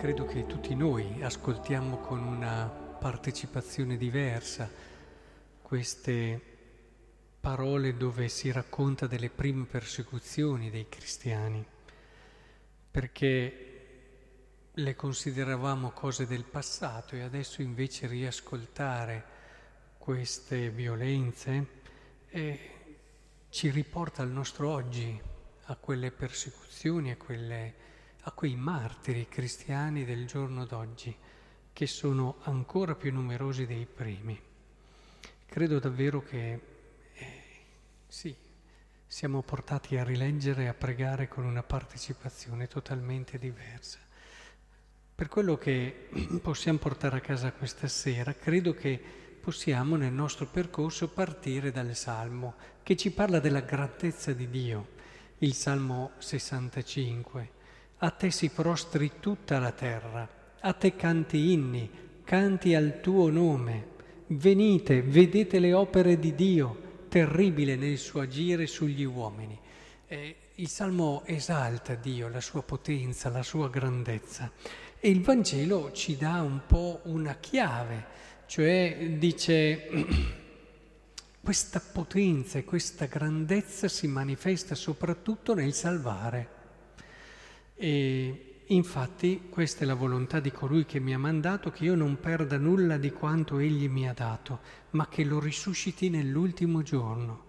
[0.00, 4.66] credo che tutti noi ascoltiamo con una partecipazione diversa
[5.60, 6.40] queste
[7.38, 11.62] parole dove si racconta delle prime persecuzioni dei cristiani,
[12.90, 13.66] perché
[14.72, 19.24] le consideravamo cose del passato e adesso invece riascoltare
[19.98, 21.66] queste violenze
[22.30, 22.70] eh,
[23.50, 25.20] ci riporta al nostro oggi,
[25.64, 27.74] a quelle persecuzioni, a, quelle,
[28.22, 31.14] a quei martiri cristiani del giorno d'oggi,
[31.72, 34.38] che sono ancora più numerosi dei primi.
[35.46, 36.60] Credo davvero che
[37.14, 37.42] eh,
[38.06, 38.34] sì,
[39.06, 43.98] siamo portati a rileggere e a pregare con una partecipazione totalmente diversa.
[45.14, 46.08] Per quello che
[46.42, 49.00] possiamo portare a casa questa sera, credo che
[49.40, 54.98] possiamo nel nostro percorso partire dal Salmo, che ci parla della grandezza di Dio
[55.38, 57.58] il Salmo 65.
[58.02, 60.26] A te si prostri tutta la terra,
[60.58, 61.90] a te canti inni,
[62.24, 63.88] canti al tuo nome.
[64.28, 69.58] Venite, vedete le opere di Dio, terribile nel suo agire sugli uomini.
[70.06, 74.50] Eh, il Salmo esalta Dio, la sua potenza, la sua grandezza
[74.98, 78.04] e il Vangelo ci dà un po' una chiave,
[78.46, 79.88] cioè dice
[81.42, 86.59] questa potenza e questa grandezza si manifesta soprattutto nel salvare.
[87.82, 92.20] E infatti questa è la volontà di colui che mi ha mandato, che io non
[92.20, 97.44] perda nulla di quanto egli mi ha dato, ma che lo risusciti nell'ultimo giorno.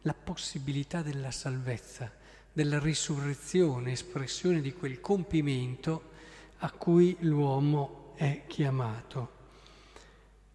[0.00, 2.10] La possibilità della salvezza,
[2.50, 6.12] della risurrezione, espressione di quel compimento
[6.60, 9.33] a cui l'uomo è chiamato.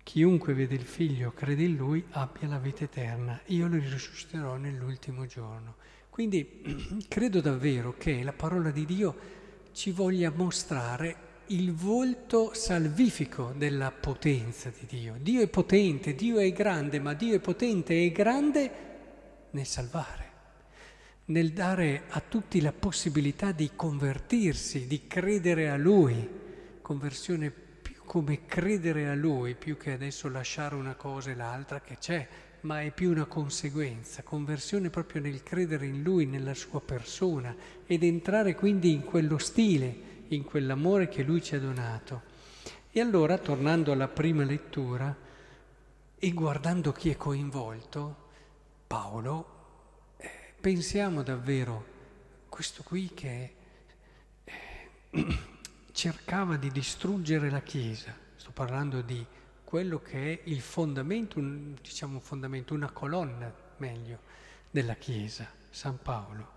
[0.09, 3.39] Chiunque vede il figlio, crede in lui, abbia la vita eterna.
[3.49, 5.75] Io lo risusciterò nell'ultimo giorno.
[6.09, 9.15] Quindi credo davvero che la parola di Dio
[9.71, 15.15] ci voglia mostrare il volto salvifico della potenza di Dio.
[15.21, 18.71] Dio è potente, Dio è grande, ma Dio è potente e grande
[19.51, 20.31] nel salvare,
[21.25, 26.27] nel dare a tutti la possibilità di convertirsi, di credere a Lui,
[26.81, 27.67] conversione
[28.09, 32.27] come credere a Lui più che adesso lasciare una cosa e l'altra che c'è,
[32.61, 37.55] ma è più una conseguenza, conversione proprio nel credere in Lui, nella sua persona
[37.85, 42.23] ed entrare quindi in quello stile, in quell'amore che Lui ci ha donato.
[42.89, 45.15] E allora, tornando alla prima lettura
[46.17, 48.15] e guardando chi è coinvolto,
[48.87, 51.85] Paolo, eh, pensiamo davvero,
[52.49, 53.53] questo qui che...
[54.45, 55.37] Eh,
[55.99, 58.15] cercava di distruggere la Chiesa.
[58.37, 59.25] Sto parlando di
[59.65, 64.19] quello che è il fondamento, un, diciamo un fondamento, una colonna meglio
[64.71, 66.51] della Chiesa, San Paolo.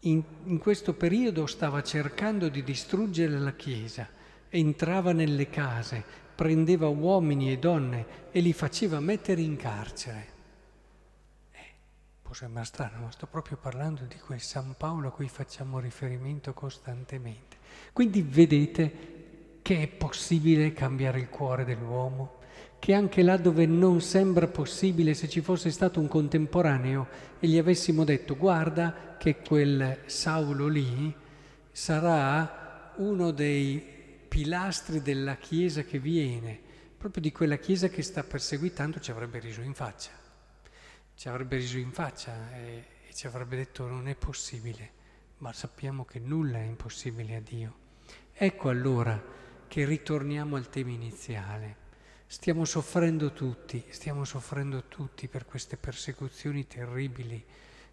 [0.00, 4.08] In, in questo periodo stava cercando di distruggere la Chiesa,
[4.48, 6.02] entrava nelle case,
[6.34, 10.26] prendeva uomini e donne e li faceva mettere in carcere.
[12.32, 16.54] Può sembrare strano, ma sto proprio parlando di quel San Paolo a cui facciamo riferimento
[16.54, 17.58] costantemente.
[17.92, 22.38] Quindi vedete che è possibile cambiare il cuore dell'uomo,
[22.78, 27.06] che anche là dove non sembra possibile, se ci fosse stato un contemporaneo
[27.38, 31.14] e gli avessimo detto guarda che quel Saulo lì
[31.70, 33.78] sarà uno dei
[34.26, 36.58] pilastri della Chiesa che viene,
[36.96, 40.12] proprio di quella Chiesa che sta perseguitando, ci avrebbe riso in faccia,
[41.14, 45.00] ci avrebbe riso in faccia e, e ci avrebbe detto non è possibile
[45.42, 47.74] ma sappiamo che nulla è impossibile a Dio.
[48.32, 49.20] Ecco allora
[49.66, 51.80] che ritorniamo al tema iniziale.
[52.26, 57.44] Stiamo soffrendo tutti, stiamo soffrendo tutti per queste persecuzioni terribili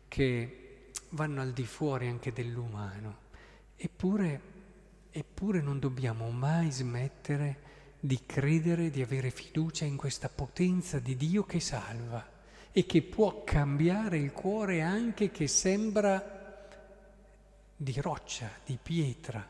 [0.08, 3.28] che vanno al di fuori anche dell'umano.
[3.76, 4.42] Eppure,
[5.10, 7.68] eppure non dobbiamo mai smettere
[8.00, 12.38] di credere, di avere fiducia in questa potenza di Dio che salva
[12.80, 16.66] e che può cambiare il cuore anche che sembra
[17.76, 19.46] di roccia, di pietra.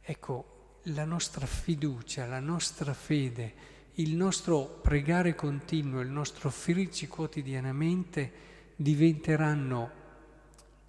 [0.00, 3.52] Ecco, la nostra fiducia, la nostra fede,
[3.96, 8.32] il nostro pregare continuo, il nostro offrirci quotidianamente
[8.76, 9.90] diventeranno,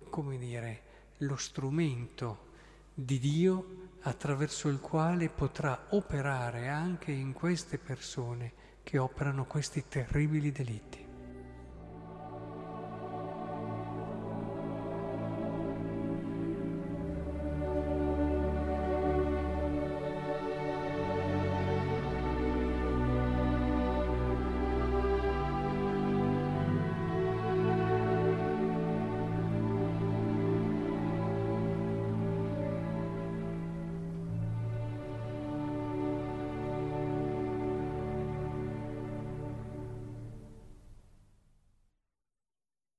[0.10, 0.82] come dire,
[1.18, 2.52] lo strumento
[2.94, 10.54] di Dio attraverso il quale potrà operare anche in queste persone che operano questi terribili
[10.54, 11.09] delitti.